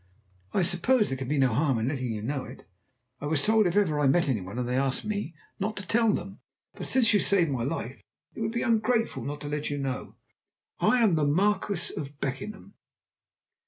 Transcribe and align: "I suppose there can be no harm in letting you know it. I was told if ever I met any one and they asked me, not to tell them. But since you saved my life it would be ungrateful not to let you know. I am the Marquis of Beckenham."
"I 0.51 0.63
suppose 0.63 1.09
there 1.09 1.17
can 1.19 1.27
be 1.27 1.37
no 1.37 1.53
harm 1.53 1.77
in 1.77 1.87
letting 1.87 2.11
you 2.11 2.23
know 2.23 2.43
it. 2.43 2.65
I 3.19 3.27
was 3.27 3.45
told 3.45 3.67
if 3.67 3.75
ever 3.75 3.99
I 3.99 4.07
met 4.07 4.27
any 4.27 4.41
one 4.41 4.57
and 4.57 4.67
they 4.67 4.75
asked 4.75 5.05
me, 5.05 5.35
not 5.59 5.77
to 5.77 5.85
tell 5.85 6.11
them. 6.11 6.39
But 6.73 6.87
since 6.87 7.13
you 7.13 7.19
saved 7.19 7.51
my 7.51 7.61
life 7.61 8.01
it 8.33 8.41
would 8.41 8.49
be 8.51 8.63
ungrateful 8.63 9.23
not 9.23 9.41
to 9.41 9.47
let 9.47 9.69
you 9.69 9.77
know. 9.77 10.15
I 10.79 11.03
am 11.03 11.13
the 11.13 11.27
Marquis 11.27 11.93
of 11.95 12.19
Beckenham." 12.19 12.73